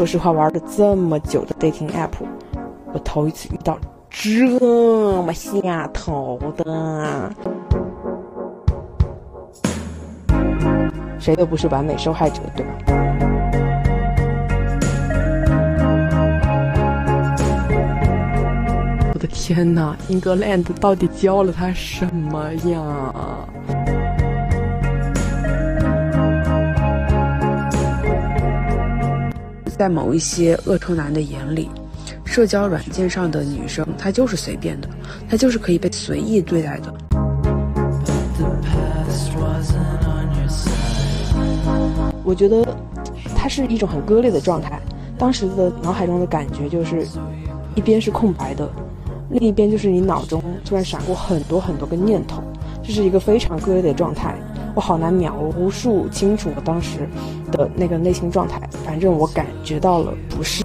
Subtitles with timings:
[0.00, 2.08] 说实话，玩了这么久的 dating app，
[2.90, 3.78] 我头一次遇到
[4.08, 4.58] 这
[5.22, 7.30] 么下头的。
[11.18, 12.72] 谁都不是完美受害者，对吧？
[19.12, 23.12] 我的天哪，England 到底教了他什么呀？
[29.80, 31.70] 在某一些恶臭男的眼里，
[32.26, 34.86] 社交软件上的女生她就是随便的，
[35.26, 36.94] 她就是可以被随意对待的。
[42.22, 42.62] 我觉得
[43.34, 44.78] 它是一种很割裂的状态。
[45.16, 47.08] 当时的脑海中的感觉就是，
[47.74, 48.70] 一边是空白的，
[49.30, 52.42] 另一边就是你脑中突然闪过很多很多个念头，
[52.82, 54.36] 这是一个非常割裂的状态。
[54.74, 55.34] 我好难描
[55.70, 57.08] 述清楚我当时
[57.50, 60.62] 的那个内心状态，反正我感觉到了不适。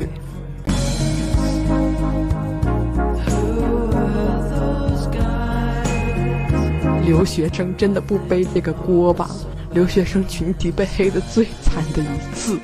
[7.05, 9.29] 留学生真的不背这个锅吧？
[9.71, 12.57] 留学生群体被黑的最惨的一次。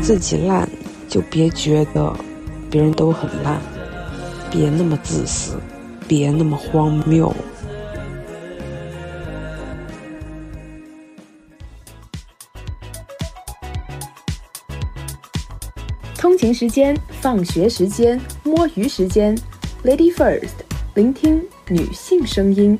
[0.00, 0.68] 自己烂，
[1.08, 2.12] 就别觉得
[2.70, 3.60] 别人都很烂，
[4.50, 5.54] 别那么自私。
[6.10, 7.32] 别那么荒谬。
[16.18, 19.38] 通勤时间、放学时间、摸鱼时间
[19.84, 20.48] ，Lady First，
[20.96, 22.76] 聆听女性声音。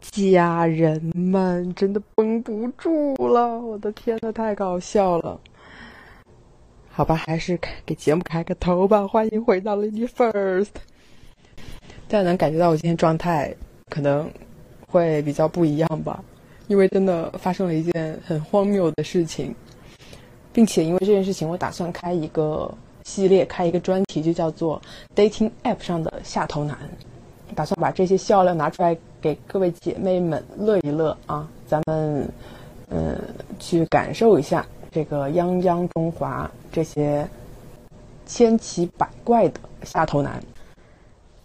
[0.00, 5.40] 家人们真的绷不住了，我的天呐，太搞笑了。
[6.94, 9.06] 好吧，还是给节目开个头吧。
[9.08, 10.68] 欢迎回到 Lady First。
[12.06, 13.54] 大家能感觉到我今天状态
[13.88, 14.30] 可能
[14.86, 16.22] 会比较不一样吧？
[16.68, 19.54] 因为真的发生了一件很荒谬的事情，
[20.52, 22.70] 并且因为这件事情，我打算开一个
[23.04, 24.80] 系列，开一个专题，就叫做
[25.16, 26.76] Dating App 上的下头男。
[27.54, 31.48] 打算把这些笑料拿出来给各位姐妹们乐一乐啊！
[31.66, 32.28] 咱们
[32.90, 33.18] 嗯，
[33.58, 34.66] 去感受一下。
[34.92, 37.26] 这个泱泱中华，这些
[38.26, 40.38] 千奇百怪的下头男，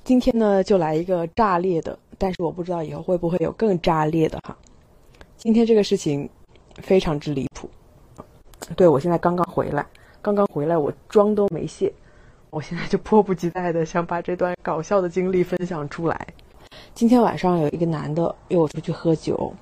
[0.03, 4.53] 今天呢就来一个炸裂的，但是我不知道以后会不会有更炸裂的哈。
[5.37, 6.29] 今天这个事情
[6.81, 7.69] 非常之离谱，
[8.75, 9.85] 对我现在刚刚回来，
[10.21, 11.93] 刚刚回来我妆都没卸，
[12.49, 16.27] 我现在就迫不及待的想把这段搞笑的经历分享出来。
[16.93, 19.53] 今天晚上有一个男的约我出去喝酒，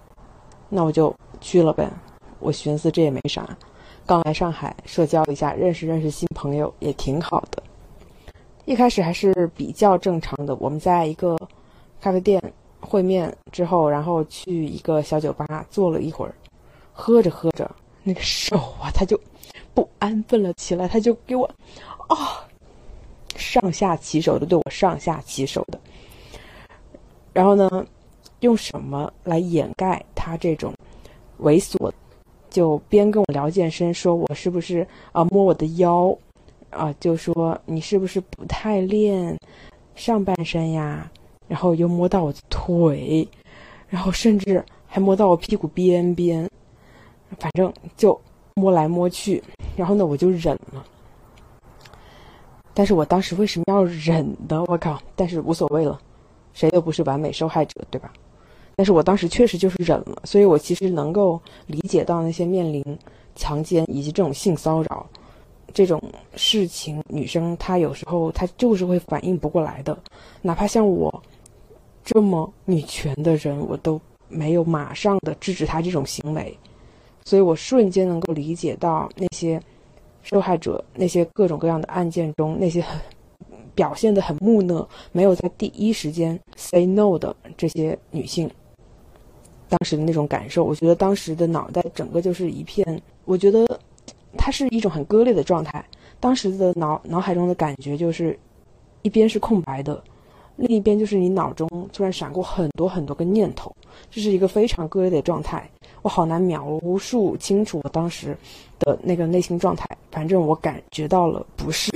[0.69, 1.87] 那我就去了呗，
[2.39, 3.47] 我寻思这也没啥。
[4.07, 7.63] 刚来上海，社交一下，认识认识新朋友也挺好的。
[8.65, 11.35] 一开始还是比较正常的，我们在一个
[11.99, 12.39] 咖啡店
[12.79, 16.35] 会面之后，然后去一个小酒吧坐了一会儿，
[16.93, 17.69] 喝着喝着，
[18.03, 19.19] 那个手啊，他就
[19.73, 21.49] 不安分了起来，他就给我
[22.07, 22.45] 啊
[23.35, 25.79] 上下其手的对我上下其手的。
[27.33, 27.83] 然后呢，
[28.41, 30.71] 用什么来掩盖他这种
[31.41, 31.91] 猥琐？
[32.55, 36.17] 就边跟我聊健身，说我是不是啊摸我的腰，
[36.69, 39.37] 啊就说你是不是不太练
[39.93, 41.11] 上半身呀？
[41.49, 43.27] 然后又摸到我的腿，
[43.89, 46.49] 然后甚至还摸到我屁股边边，
[47.37, 48.17] 反正就
[48.53, 49.43] 摸来摸去。
[49.75, 50.81] 然后呢，我就忍了。
[52.73, 54.63] 但是我当时为什么要忍的？
[54.67, 54.97] 我靠！
[55.13, 55.99] 但是无所谓了，
[56.53, 58.13] 谁都不是完美受害者，对吧？
[58.75, 62.83] 但是我当时确实就是忍了，所以我其实能够理解到那些面临
[63.35, 65.07] 强奸以及这种性骚扰
[65.73, 66.01] 这种
[66.35, 69.97] 事情，女生她有时候她就是会反应不过来的，
[70.41, 71.23] 哪怕像我
[72.03, 76.57] 这么女权的人，我都没有马上的制止她这种行为，
[77.23, 79.61] 所以我瞬间能够理解到那些
[80.21, 82.99] 受害者，那些各种各样的案件中那些很
[83.73, 88.49] 表现的很木讷，没有在第一时间 say no 的这些女性。
[89.67, 93.67] 当时的那种感受，我觉得当时的脑袋整个就是一片，我觉得
[94.37, 95.83] 它是一种很割裂的状态。
[96.19, 98.37] 当时的脑脑海中的感觉就是，
[99.01, 100.01] 一边是空白的，
[100.55, 103.75] 另一边就是你脑中突然闪过很多很多个念头，
[104.09, 105.69] 这是一个非常割裂的状态。
[106.03, 108.37] 我好难描述清楚我当时
[108.79, 111.91] 的那个内心状态，反正我感觉到了不适。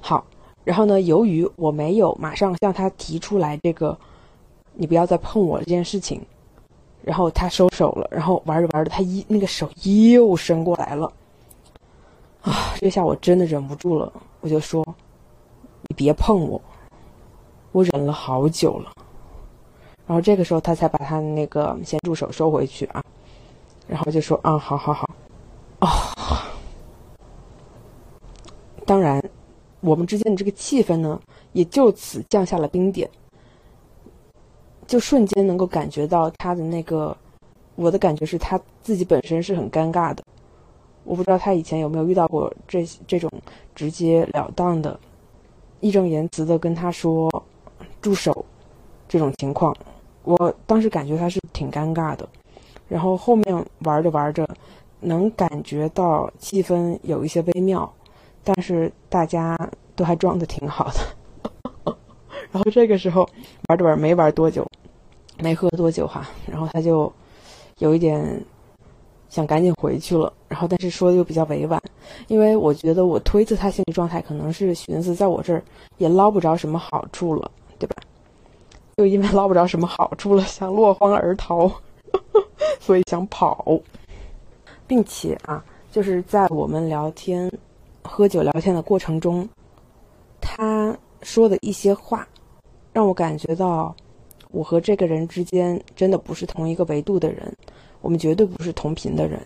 [0.00, 0.24] 好，
[0.64, 3.96] 然后呢，由于我没有马上向他提出来这个。
[4.74, 6.20] 你不要再碰我这件事情，
[7.02, 11.12] 然后他收手了，然后玩着玩着，他一那个手又伸过来了，
[12.42, 12.74] 啊！
[12.76, 14.84] 这下我真的忍不住了，我就说
[15.88, 16.60] ：“你别碰我。”
[17.72, 18.92] 我忍了好久了，
[20.06, 23.02] 然后这个时候他才把他那个咸猪手收回去啊，
[23.88, 25.10] 然后就说啊，好好好，
[25.80, 25.88] 哦，
[28.86, 29.20] 当然，
[29.80, 31.20] 我们之间的这个气氛呢，
[31.52, 33.10] 也就此降下了冰点，
[34.86, 37.16] 就瞬间能够感觉到他的那个，
[37.74, 40.22] 我的感觉是他自己本身是很尴尬的，
[41.04, 43.30] 我不知道他以前有没有遇到过这这种
[43.74, 44.98] 直截了当的、
[45.80, 47.44] 义正言辞的跟他说
[48.00, 48.44] 住手
[49.08, 49.74] 这种情况。
[50.22, 52.28] 我当时感觉他是挺尴尬的，
[52.88, 54.48] 然后后面玩着玩着，
[55.00, 57.90] 能感觉到气氛有一些微妙，
[58.42, 59.56] 但是大家
[59.94, 61.23] 都还装的挺好的。
[62.54, 63.28] 然后这个时候
[63.68, 64.64] 玩着玩没玩多久，
[65.38, 67.12] 没喝多久哈，然后他就
[67.78, 68.40] 有一点
[69.28, 71.82] 想赶紧回去了，然后但是说的又比较委婉，
[72.28, 75.60] 因为我觉得我推测他心理状态可能是寻思在我这儿
[75.98, 77.96] 也捞不着什么好处了，对吧？
[78.98, 81.68] 又因为捞不着什么好处了，想落荒而逃，
[82.78, 83.80] 所以想跑，
[84.86, 87.50] 并且啊，就是在我们聊天、
[88.04, 89.48] 喝酒聊天的过程中，
[90.40, 92.24] 他说的一些话，
[92.94, 93.94] 让我感觉到
[94.52, 97.52] 我和这个人之间真的不是同一个维度的人，
[98.00, 99.38] 我们绝对不是同频的人。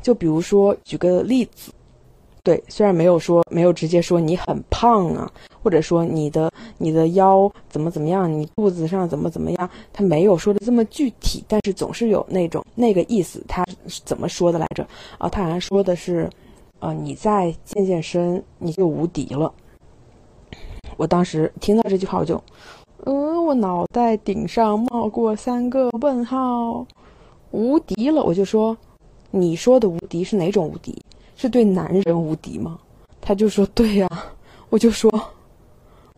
[0.00, 1.72] 就比如说，举个例子。
[2.44, 5.32] 对，虽然没有说，没有直接说你很胖啊，
[5.62, 13.42] 或者说你的你的腰怎么怎么样，你肚子上怎么怎么样，他没有说的这么具体，但是总是有那种那个意思。
[13.48, 14.86] 他是怎么说的来着？
[15.16, 16.28] 啊，他好像说的是，
[16.80, 19.50] 呃，你再健健身，你就无敌了。
[20.96, 22.42] 我当时听到这句话，我就，
[23.04, 26.86] 嗯，我脑袋顶上冒过三个问号，
[27.50, 28.22] 无敌了。
[28.22, 28.76] 我就说，
[29.30, 30.96] 你说的无敌是哪种无敌？
[31.36, 32.78] 是对男人无敌吗？
[33.20, 34.08] 他就说对呀，
[34.70, 35.10] 我就说，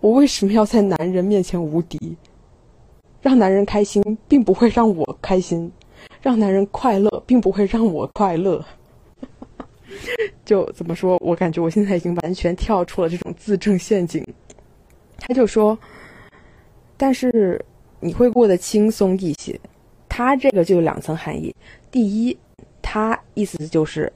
[0.01, 2.17] 我为什么要在男人面前无敌？
[3.23, 5.73] 让男人开心并不会让我开心，
[6.21, 8.65] 让男人快乐并不会让我快乐。
[10.45, 11.17] 就怎么说？
[11.21, 14.25] 我感觉我现在已经完全跳出了这种自证陷阱。
[15.19, 15.79] 他就说，
[16.97, 17.65] 但是
[18.01, 19.59] 你会过得轻松一些。
[20.09, 21.55] 他这个就有两层含义：
[21.91, 22.37] 第一，
[22.81, 24.13] 他意思就是。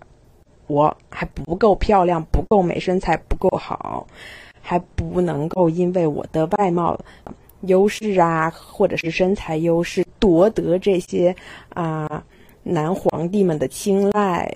[0.66, 4.06] 我还不够漂亮，不够美，身材不够好，
[4.62, 6.96] 还不能够因为我的外貌
[7.62, 11.34] 优势啊，或者是身材优势夺得这些
[11.70, 12.22] 啊
[12.62, 14.48] 男皇帝们的青睐，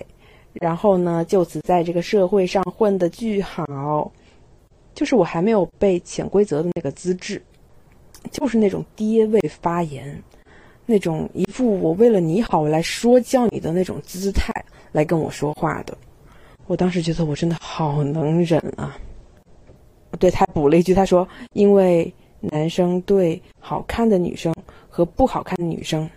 [0.53, 4.09] 然后呢，就此在这个社会上混得巨好。
[4.95, 7.39] 就是我还没有被潜规则的那个资质，
[8.31, 10.19] 就是那种爹味发言，
[10.85, 14.53] 那种一副我为了你好我来说教你的那种姿态
[14.93, 15.95] 来跟我说话的。
[16.65, 18.97] 我当时觉得我真的好能忍啊！
[20.17, 24.51] 对他补了一句，他说：“因为男生对好看的女生
[24.89, 26.09] 和不好看的女生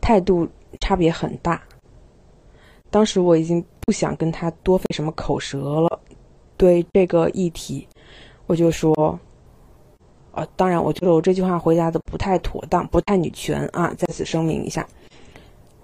[0.00, 0.48] 态度
[0.80, 1.60] 差别很大。”
[2.88, 6.00] 当时我已经不想跟他多费什么口舌了。
[6.60, 7.88] 对这个议题，
[8.46, 9.18] 我就说
[10.32, 14.86] ：“呃，当然，我觉得我这句话回答的不太妥当，不太女权啊，在此声明一下。”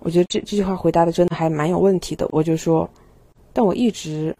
[0.01, 2.29] 我觉得这这句话回答的真的还蛮有问题的。
[2.31, 2.87] 我就说，
[3.55, 4.37] 但我一直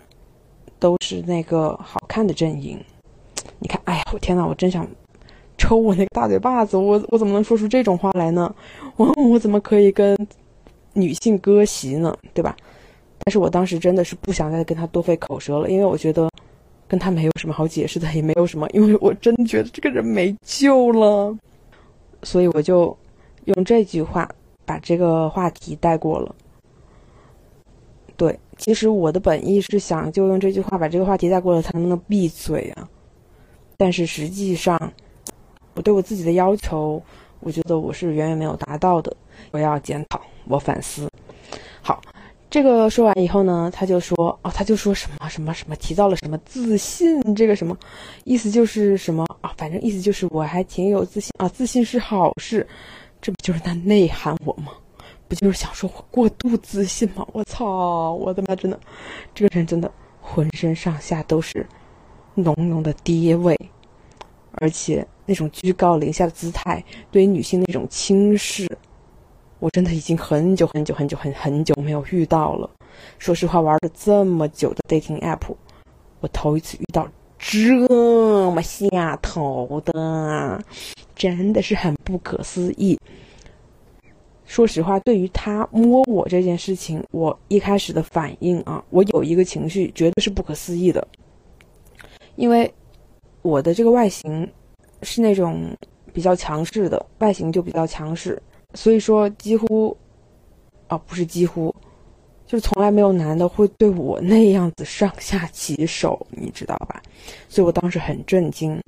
[0.79, 2.79] 都是那个好看的阵营。
[3.59, 4.87] 你看，哎呀，我天呐，我真想
[5.57, 6.77] 抽我那个大嘴巴子！
[6.77, 8.55] 我我怎么能说出这种话来呢？
[8.97, 10.15] 我我怎么可以跟
[10.93, 12.15] 女性割席呢？
[12.35, 12.55] 对吧？
[13.27, 16.31] 但是我当时真的是不想再跟他多费口舌了，因为我觉得
[16.89, 21.37] 跟他没有什么好解释的，也没有什么，因为我真觉得这个人没救了。
[22.23, 22.97] 所以我就
[23.45, 24.27] 用这句话。
[24.69, 26.35] 把这个话题带过了。
[28.17, 32.89] 对，其实我的本意是想就用这句话把这个话题带过了，才能不能闭嘴啊？
[33.77, 34.77] 但是实际上，
[35.75, 37.01] 我对我自己的要求，
[37.39, 39.17] 我觉得我是远远没有达到的。
[39.53, 41.09] 我要检讨，我反思。
[41.81, 42.03] 好，
[42.49, 47.77] 这个说完以后呢，他就说，哦，他就说什么什么什么，提到了什么自信，这个什么
[48.25, 49.53] 意思就是什么啊？
[49.57, 52.67] 反正意思就是我还挺有自信啊，自信是好事。
[53.21, 54.73] 这不就是他内涵我吗？
[55.27, 57.27] 不就是想说我过度自信吗？
[57.33, 58.13] 我操！
[58.13, 58.79] 我的妈，真的，
[59.35, 61.67] 这个人真的浑身上下都是
[62.35, 63.59] 浓浓的爹味，
[64.53, 68.71] 而且那种居高临下的姿态，对于女性那种轻视，
[69.59, 72.71] 我真的已经很久很久很久很很久没有遇到了。
[73.19, 75.55] 说实话，玩了这么久的 dating app，
[76.21, 77.09] 我头一次遇到
[77.39, 80.63] 这么下头的。
[81.15, 82.99] 真的是很不可思议。
[84.45, 91.09] 说实话，对于他摸我这件事情，我一开始的反应啊，我有一个情绪，绝对是不可思议的。
[92.37, 92.71] 因为
[93.41, 94.47] 我的这个外形
[95.03, 95.75] 是那种
[96.13, 98.41] 比较强势的，外形就比较强势，
[98.77, 99.97] 所以说几乎，
[100.87, 101.75] 啊，不是几乎，
[102.47, 107.03] 就是从来没有男的会对我那样子上下其手，你知道吧？
[107.49, 108.79] 所以我当时很震惊，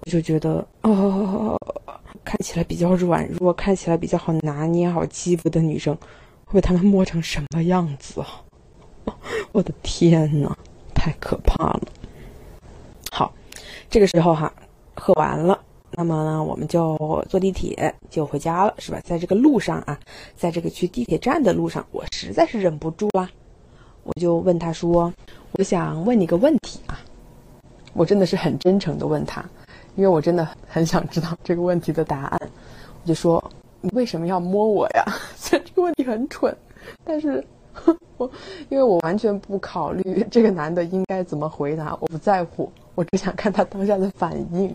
[0.00, 1.56] 我就觉得，哦，
[2.24, 5.94] 看起来比较软弱，看起来比较好拿捏、好欺负的女生，
[6.46, 8.42] 会被他们摸成什么样子啊？
[9.52, 10.56] 我的天呐，
[10.94, 11.82] 太可怕了！
[13.10, 13.32] 好，
[13.90, 14.50] 这个时候哈，
[14.96, 15.62] 喝完了，
[15.96, 16.96] 那么呢，我们就
[17.28, 19.00] 坐地铁就回家了，是吧？
[19.04, 19.98] 在这个路上啊，
[20.36, 23.28] 在这个去地铁站的路上，我实在是忍不住啦，
[24.02, 25.12] 我就问他说
[25.58, 27.00] ：“我想问你个问题啊。”
[27.94, 29.44] 我真的是很真诚的问他，
[29.96, 32.50] 因为我真的很想知道这个问题的答案。
[33.02, 33.42] 我就说
[33.80, 35.04] ：“你为什么要摸我呀？”
[35.36, 36.56] 虽然这个问题很蠢，
[37.04, 37.44] 但是。
[38.16, 38.30] 我，
[38.68, 44.72] 因为我完全不考虑这个男的应该怎么回答，我不在乎，我只想看他当下的反应。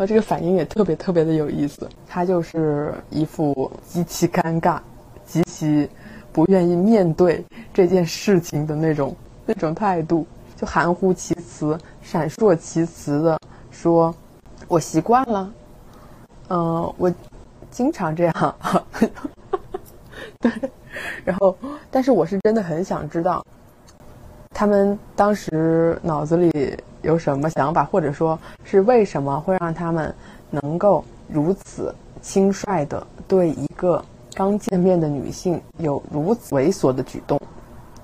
[0.00, 4.78] 然后这个反应也特别特别的有意思，他就是一副极其尴尬、
[5.26, 5.86] 极其
[6.32, 9.14] 不愿意面对这件事情的那种
[9.44, 10.26] 那种态度，
[10.56, 13.38] 就含糊其辞、闪烁其词的
[13.70, 14.14] 说
[14.68, 15.52] ：“我习惯了，
[16.48, 17.12] 嗯，我
[17.70, 18.56] 经常这样。
[20.40, 20.50] ”对。
[21.26, 21.54] 然后，
[21.90, 23.44] 但是我是真的很想知道，
[24.48, 30.14] 他们当时脑子里有什么想法，或者说是为什么会让他们
[30.50, 34.04] 能够如此轻率的对一个
[34.34, 37.40] 刚见面的女性有如此猥琐的举动？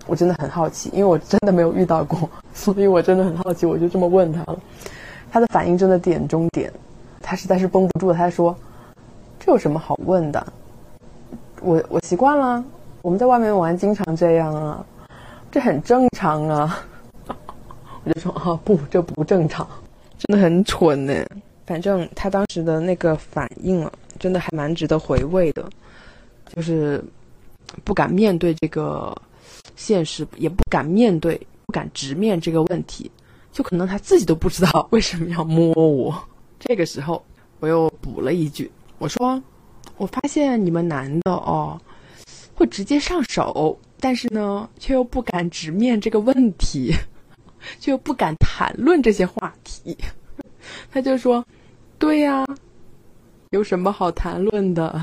[0.07, 4.59] 我真的很好奇，因为我真的没有遇到过，所以我真的很好奇，我就这么问他了。
[5.31, 6.73] 他的反应真的点中点，
[7.21, 8.57] 他实在是绷不住了，他说
[9.41, 10.47] ：“这有什么好问的？
[11.61, 12.65] 我我习惯了。”
[13.03, 14.85] 我们在外面玩，经常这样啊，
[15.51, 16.79] 这很正常啊。
[18.07, 19.69] 我就说啊，不，这不正常，
[20.17, 21.27] 真的很蠢呢。
[21.67, 25.69] 反正他当时的那个反应啊，真的还蛮值得回味的，
[26.55, 27.03] 就是
[27.83, 29.13] 不敢面对这个
[29.75, 31.37] 现实，也不敢面对，
[31.67, 33.11] 不敢直面这个问题，
[33.51, 36.17] 就可能他自己都不知道为什么要摸我。
[36.61, 37.21] 这个时候，
[37.59, 39.43] 我又补了一句，我说
[39.99, 41.81] ：“我发现你们男的哦。”
[42.55, 46.91] 会直接上手，但是呢，却又不敢直面这个问题，
[47.79, 49.97] 却又不敢谈论这些话题。
[50.91, 51.45] 他就说
[51.99, 52.45] ：“对呀，
[53.51, 55.01] 有什么好谈论的？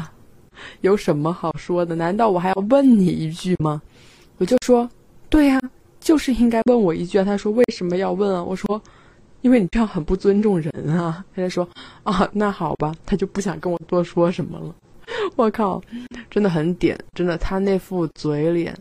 [0.82, 1.96] 有什么好说的？
[1.96, 3.82] 难道我还要问你一句吗？”
[4.38, 4.89] 我就说
[5.29, 5.60] ：“对呀，
[6.00, 8.82] 就是应该问我一句啊。”他说：“为什么要问啊？”我说
[9.41, 11.67] ：“因为你这样很不尊重人啊。”他就说
[12.03, 14.75] ：“啊，那好吧。”他就不想跟我多说什么了。
[15.36, 15.82] 我靠，
[16.29, 18.75] 真的很点，真的，他那副嘴脸，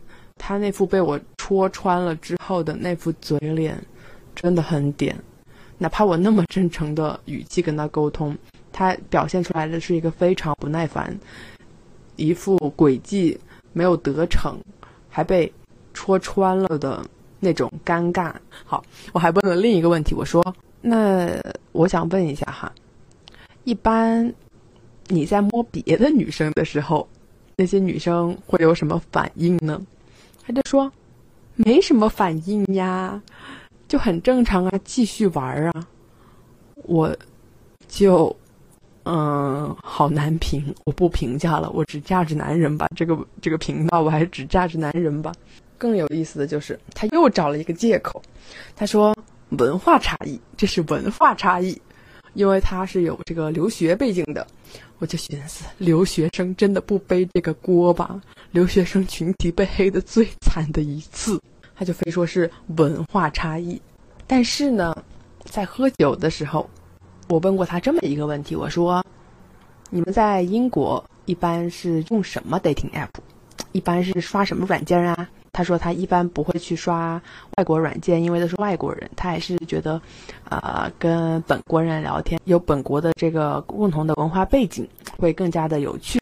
[0.45, 3.81] 他那副被我戳穿了之后的那副嘴脸，
[4.35, 5.17] 真的很点。
[5.79, 8.37] 哪怕我那么真诚的语气跟他沟通，
[8.73, 11.17] 他表现出来的是一个非常不耐烦，
[12.17, 13.39] 一副诡计
[13.73, 14.59] 没有得逞，
[15.09, 15.51] 还被
[15.95, 17.01] 戳穿了的
[17.39, 18.35] 那种尴尬。
[18.65, 20.43] 好，我还问了另一个问题，我说
[20.83, 21.31] ：“那
[21.71, 22.73] 我想问一下哈，
[23.63, 24.35] 一般。”
[25.09, 27.07] 你在摸别的女生的时候，
[27.57, 29.81] 那些女生会有什么反应呢？
[30.45, 30.91] 他就说，
[31.57, 33.21] 没什么反应呀，
[33.89, 35.87] 就很正常啊，继续玩啊。
[36.85, 37.17] 我，
[37.87, 38.35] 就，
[39.05, 42.89] 嗯，好难评，我不评价了，我只价值男人吧。
[42.97, 45.33] 这个这个频道我还是只价值男人吧。
[45.79, 48.21] 更有意思的就是，他又找了一个借口，
[48.75, 49.17] 他说
[49.51, 51.81] 文化差异，这是文化差异，
[52.35, 54.47] 因为他是有这个留学背景的。
[54.99, 58.23] 我就寻思，留学生真的不背这个锅吧？
[58.53, 61.41] 留学生群体被黑的最惨的一次，
[61.75, 63.83] 他就非说是文化差异。
[64.29, 64.97] 但是呢，
[65.45, 66.71] 在喝酒的时候，
[67.29, 69.05] 我问过他这么一个问题，我说
[69.91, 73.09] ：“你们在英国一般是用什么 dating app？
[73.73, 77.21] 一般是刷什么软件啊？”他说他一般不会去刷
[77.59, 79.11] 外国软件，因为都是外国人。
[79.15, 80.01] 他还是觉得，
[80.49, 86.19] 呃，跟本国人聊天，有本国的这个共同的文化背景会更加的有趣，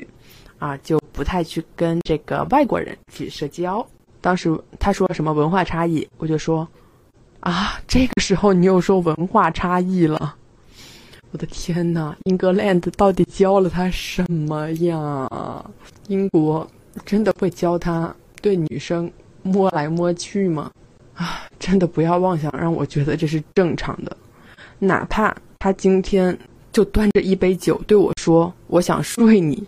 [0.58, 3.86] 啊，就不太去跟这个外国人去社交。
[4.20, 6.66] 当时他说什么文化差异，我就说，
[7.38, 10.34] 啊，这个时候你又说文化差异了，
[11.30, 15.64] 我的天呐，英格兰到底教了他什么呀？
[16.08, 16.68] 英国
[17.06, 19.08] 真的会教他对女生？
[19.42, 20.70] 摸来摸去吗？
[21.14, 24.16] 啊，真的不要妄想让我觉得这是正常的。
[24.78, 26.36] 哪怕他今天
[26.72, 29.62] 就端着一杯酒对我说“我想睡你”，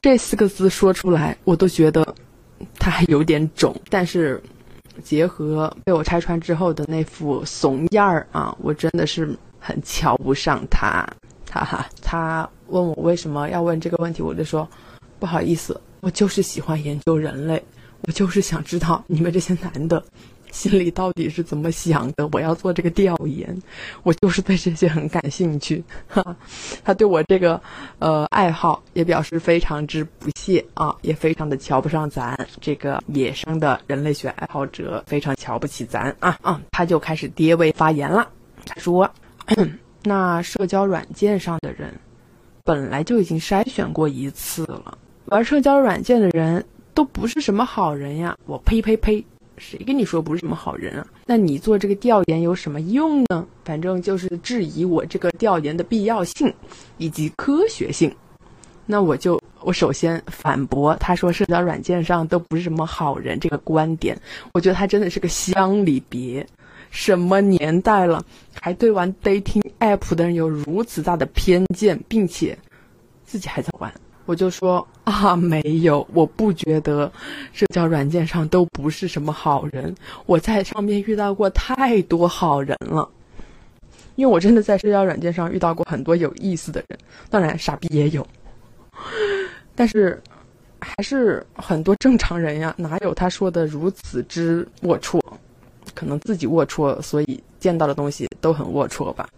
[0.00, 2.14] 这四个字说出来，我都觉得
[2.78, 3.74] 他还有点肿。
[3.90, 4.40] 但是
[5.02, 11.04] 结合被我拆穿之后的那副怂样儿啊，我真的是很瞧不上他。
[11.50, 14.66] 哈哈，他问我为什么要问这个问题，我就说
[15.18, 17.62] 不好意思，我就是喜欢研究人类，
[18.06, 20.02] 我就是想知道你们这些男的。
[20.52, 22.28] 心里到底是怎么想的？
[22.30, 23.62] 我要做这个调研，
[24.02, 25.82] 我就是对这些很感兴趣。
[26.06, 26.36] 哈，
[26.84, 27.58] 他对我这个
[28.00, 36.60] 呃爱好也表示非常之不屑啊，也非常的瞧不上咱这个野生的人类学爱好者，非常瞧不起咱啊啊！
[36.70, 38.28] 他就开始跌位发言了，
[38.66, 39.10] 他说
[40.04, 41.90] ：“那社交软件上的人
[42.62, 46.62] 本来就已经筛选过一次了，玩社交软件的人
[46.94, 49.24] 都不是什么好人呀！”我呸呸呸！
[49.58, 51.06] 谁跟你说不是什么好人啊？
[51.26, 53.46] 那你做这个调研有什么用呢？
[53.64, 56.52] 反正就是质疑我这个调研的必要性
[56.98, 58.12] 以及科学性。
[58.86, 64.18] 那我就我首先反驳他说社交软件上都不是什么好人这个观点。
[64.54, 66.44] 我觉得他真的是个乡里别，
[66.90, 68.24] 什么年代了
[68.60, 72.58] 还对玩 dating app 的人有如此大的偏见，并且
[73.24, 73.92] 自己还在玩。
[74.24, 77.10] 我就说啊，没有，我不觉得
[77.52, 79.94] 社交软件上都不是什么好人。
[80.26, 83.08] 我在上面遇到过太多好人了，
[84.14, 86.98] 因为我真的在社交软件上遇到过很多有意思的人，
[87.30, 88.24] 当然傻逼也有，
[89.74, 90.22] 但是
[90.78, 95.20] 还是很多正常人呀，哪有他说的如此之龌龊？
[95.94, 99.28] 可能自己龌龊，所以见到的东西都很龌龊吧？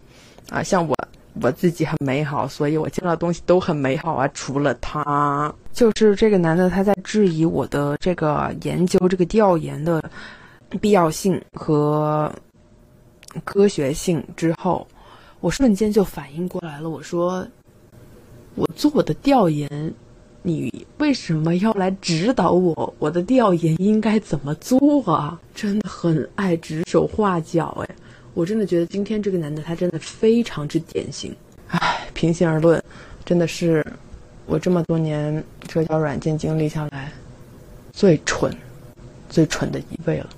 [0.49, 0.95] 啊，像我。
[1.41, 4.25] 我自己很美好，所以我见到的东西都很美好啊。
[4.33, 10.01] 除了他，就是这个男的，他在质疑我的这个研究、这个调研的
[10.79, 12.31] 必要性和
[13.43, 14.87] 科学性之后，
[15.41, 16.89] 我瞬间就反应过来了。
[16.89, 17.45] 我说
[18.55, 19.93] ：“我做我的调研，
[20.41, 22.93] 你为什么要来指导我？
[22.97, 27.95] 我的调研应该怎么做啊？”真的很爱指手画脚，哎。
[28.35, 31.33] 我真的觉得今天这个男的他真的非常之典型，
[31.69, 32.83] 唉，平心而论，
[33.23, 33.83] 真的是
[34.45, 37.11] 我这么多年社交软件经历下来
[37.93, 38.53] 最蠢、
[39.29, 40.29] 最蠢的一位了。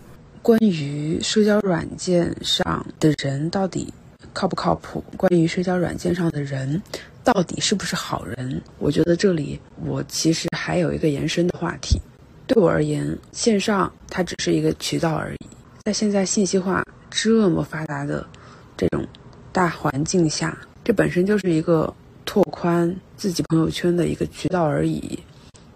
[0.43, 3.91] 关于社交软件上的人到底
[4.31, 5.03] 靠不靠谱？
[5.17, 6.79] 关于社交软件上的人
[7.23, 8.61] 到底是不是好人？
[8.77, 11.99] 我觉得这里我其实还有一个延伸的话题。
[12.45, 15.47] 对我而言，线上它只是一个渠道而已，
[15.87, 16.83] 在现在信息化。
[17.09, 18.27] 这么发达的
[18.75, 19.07] 这种
[19.53, 21.91] 大环境下，这本身就是一个
[22.25, 25.17] 拓宽自己朋友圈的一个渠道而已。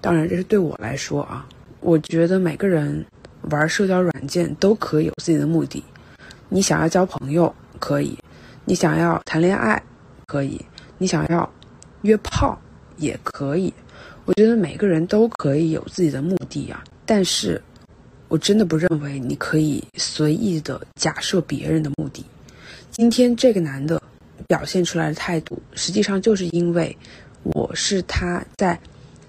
[0.02, 1.48] 当然，这是对我来说啊，
[1.80, 3.06] 我觉得每个人
[3.44, 5.82] 玩社交软件都可以有自己的目的。
[6.50, 8.18] 你想要交朋友可以，
[8.66, 9.82] 你想要谈恋爱
[10.28, 10.60] 可以，
[10.98, 11.50] 你想要
[12.02, 12.60] 约炮
[12.98, 13.74] 也可以。
[14.26, 17.62] 我觉得每个人都可以有自己的目的啊，但是。
[18.32, 22.24] 我真的不认为你可以随意的假设别人的目的。
[22.90, 24.02] 今天这个男的
[24.48, 26.98] 表现出来的态度，实际上就是因为
[27.44, 28.80] 我是他在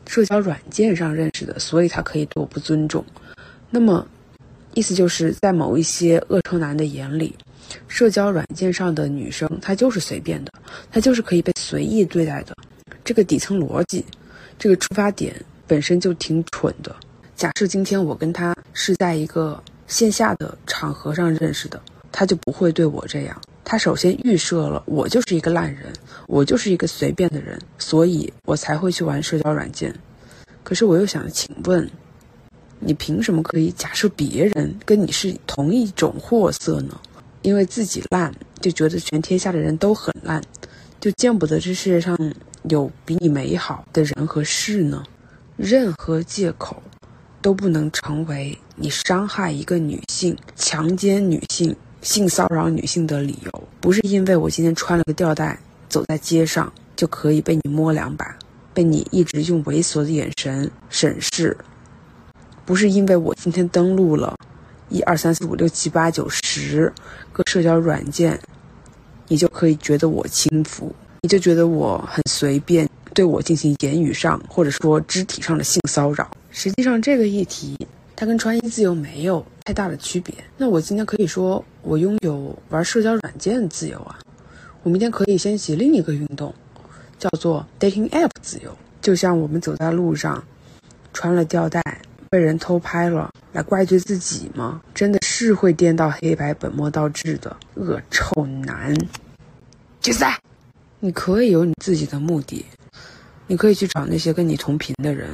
[0.06, 3.04] 社交软件上认识的，所以他可以对我不尊重。
[3.70, 4.06] 那么，
[4.74, 7.34] 意思就是在某一些恶臭男的眼里，
[7.88, 10.52] 社交软件上的女生她就是随便的，
[10.92, 12.56] 她就是可以被随意对待的。
[13.02, 14.04] 这个底层逻辑，
[14.60, 15.34] 这个出发点
[15.66, 16.94] 本身就挺蠢的。
[17.36, 23.40] 假设今天我跟他是在一个线下的场合上认识的，他就不会对我这样。
[23.64, 25.92] 他首先预设了我就是一个烂人，
[26.26, 29.94] 我就是一个随便的人，所以我才会去玩社交软件。
[30.62, 31.88] 可是我又想，请问，
[32.78, 37.00] 你凭什么可以假设别人跟你是同一种货色呢？
[37.42, 40.42] 因为自己烂，就觉得全天下的人都很烂，
[41.00, 42.16] 就见不得这世界上
[42.68, 45.02] 有比你美好的人和事呢？
[45.56, 46.82] 任何借口。
[47.42, 53.68] 都不能成为你伤害一个女性、强奸女性、性骚扰女性的理由。
[53.80, 58.34] 不是因为我今天穿了个吊带走在街上就可以被你摸两把，
[58.72, 61.56] 被你一直用猥琐的眼神审视。
[62.64, 64.36] 不是因为我今天登录了
[64.88, 66.92] 一二三四五六七八九十
[67.32, 68.38] 个社交软件，
[69.26, 76.30] 你就可以觉得我轻浮，你就觉得我很随便对我进行言语上或者说肢体上的性骚扰。
[76.52, 77.76] 实际上，这个议题
[78.14, 80.34] 它跟穿衣自由没有太大的区别。
[80.58, 84.18] 那我今天可以说我拥有玩社交软件自由啊，
[84.82, 86.54] 我明天可以掀起另一个运动，
[87.18, 88.76] 叫做 dating app 自由。
[89.00, 90.44] 就像我们走在路上，
[91.14, 91.82] 穿了吊带
[92.28, 94.82] 被人偷拍了，来怪罪自己吗？
[94.94, 98.94] 真的是会颠倒黑白、本末倒置的恶臭男。
[100.02, 100.38] 决赛，
[101.00, 102.64] 你可以有你自己的目的，
[103.46, 105.30] 你可以去找那些跟你同频的人。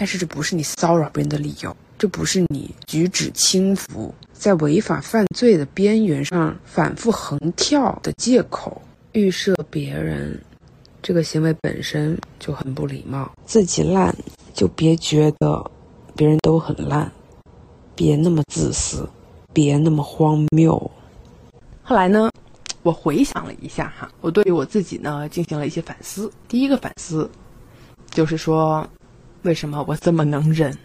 [0.00, 8.80] 但是这不是你骚扰别人的理由，这不是你举止轻浮，在违法犯罪的边缘上反复横跳的借口。
[9.12, 10.40] 预设别人
[11.02, 13.30] 这个行为本身就很不礼貌。
[13.44, 14.16] 自己烂
[14.54, 15.70] 就别觉得
[16.16, 17.12] 别人都很烂，
[17.94, 19.06] 别那么自私，
[19.52, 20.90] 别那么荒谬。
[21.82, 22.30] 后来呢，
[22.82, 26.32] 我回想了一下哈，我对于我自己呢进行了一些反思。
[26.48, 27.30] 第一个反思
[28.10, 28.88] 就是说，
[29.42, 30.76] 为什么我这么能忍？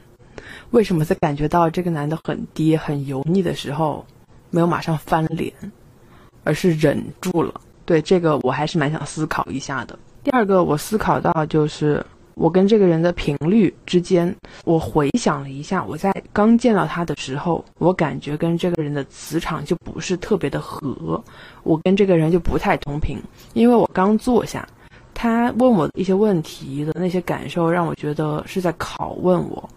[0.71, 4.05] 为什么在感觉到这个男的很低、很油腻的时候，
[4.49, 5.53] 没有马上翻脸，
[6.43, 7.61] 而是忍住了？
[7.85, 9.97] 对这个，我还是蛮想思考一下的。
[10.23, 12.05] 第二个，我思考到就是。
[12.37, 21.23] 我跟这个人的频率之间，我回想了一下，我在刚见到他的时候，我感觉跟这个人的磁场就不是特别的合，
[21.63, 23.17] 我跟这个人就不太同频，
[23.53, 24.67] 因为我刚坐下，
[25.15, 29.67] 他问我一些问题的那些感受让我觉得是在拷问我，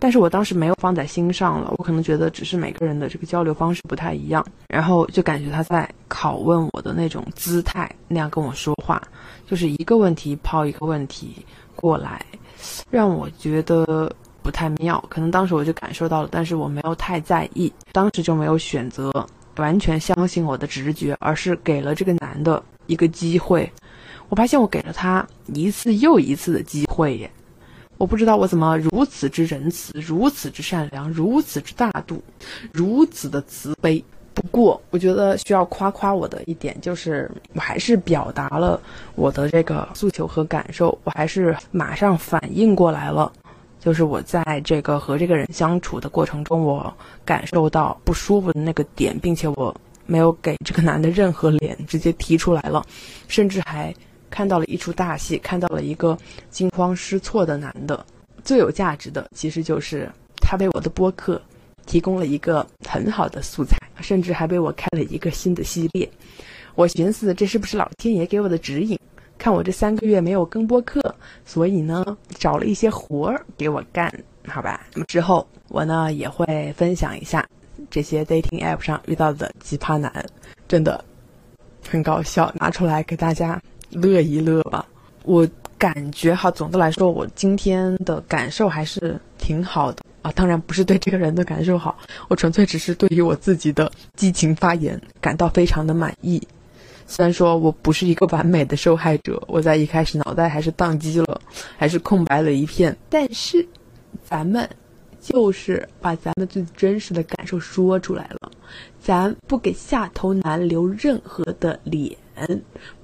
[0.00, 9.00] 但是我当时没有放在心上了，我可能觉得只是每个人的这个交流方式不太一样，然后就感觉他在拷问我的那种姿态那样跟我说话，
[9.46, 11.46] 就是一个问题抛一个问题。
[11.80, 12.20] 过来，
[12.90, 15.00] 让我觉得不太妙。
[15.08, 17.72] 可能当时我就感受到了，但是我没有太在意。
[17.92, 19.12] 当时就没有选择
[19.58, 23.72] 完全相信我的直觉，而是给了这个男的一个机会。
[24.28, 27.30] 我发现我给了他一次又一次的机会耶！
[27.96, 32.22] 我不知道我怎么如此之仁慈，如此之善良，如此之大度，
[32.72, 34.04] 如此的慈悲。
[34.34, 38.80] 不过，我觉得需要夸夸我的一点就是，我还是表达了
[39.16, 43.32] 我的这个诉求和感受，我还是马上反应过来了。
[43.80, 49.74] 就是我在这个和这个人相处的过程中，我感受到不舒服的那个点，并且我
[50.06, 52.84] 没有给这个男的任何脸，直接提出来了，
[53.26, 53.92] 甚至还
[54.30, 56.16] 看到了一出大戏，看到了一个
[56.50, 58.04] 惊慌失措的男的。
[58.44, 60.08] 最有价值的，其实就是
[60.40, 61.40] 他为我的播客。
[61.86, 66.06] 提供了一个很好的素材，甚至还为我开了一个新的系列。
[66.74, 69.00] 我寻思，这是不是老天爷给我的指引？
[69.38, 71.00] 看我这三个月没有更播客，
[71.46, 74.12] 所以呢，找了一些活儿给我干，
[74.46, 74.86] 好吧？
[74.92, 77.48] 那么之后，我呢也会分享一下
[77.88, 80.12] 这些 dating app 上遇到的奇葩男，
[80.68, 81.02] 真的
[81.88, 83.58] 很搞笑，拿出来给大家
[83.90, 84.86] 乐一乐吧。
[85.24, 85.46] 我
[85.76, 90.02] 感觉哈，总的来说，我今天的感受还是挺好的。
[90.22, 91.96] 啊，当然不是对这个人的感受好，
[92.28, 96.42] 我纯粹只是对于我自己的激情发言感到非常的满意。
[97.06, 101.40] 虽然说我不是一个完美的受害者，我在一开始脑袋还是宕机了，
[101.76, 103.64] 还是空白了一片，但是
[104.24, 104.68] 咱们
[105.20, 108.50] 就是把咱们最真实的感受说出来了，
[109.00, 112.14] 咱不给下头男留任何的脸，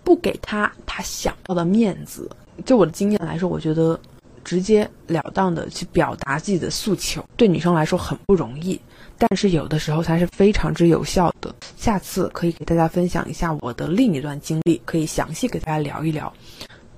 [0.02, 2.30] 不给他他想要的面子。
[2.64, 3.98] 就我的经验来说，我觉得。
[4.44, 8.78] 直截了当的去表达自己的诉求，对女生来说很不容易，
[9.16, 11.54] 但是有的时候它是非常之有效的。
[11.78, 16.30] 下次可以给大家分享一下我的另一段经历，可以详细给大家聊一聊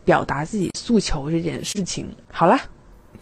[0.04, 2.08] 表达自己诉求这件事情。
[2.32, 2.58] 好了，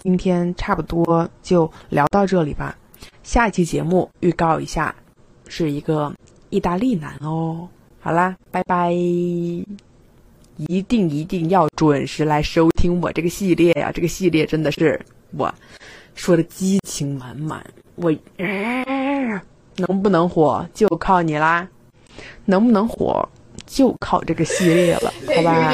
[0.03, 2.75] 今天差不多就聊到这里吧。
[3.23, 4.95] 下一期节目预告一下，
[5.49, 6.11] 是一个
[6.49, 7.69] 意大利男哦。
[8.05, 8.93] 好啦，拜拜。
[8.93, 13.91] 一定一定要准时来收听我这个系列呀！
[13.93, 15.53] 这个系列真的是我
[16.15, 17.65] 说的激情满满。
[17.95, 18.13] 我
[19.77, 21.67] 能不能火就靠你啦，
[22.45, 23.27] 能不能火
[23.67, 25.73] 就靠这个系列了，好吧？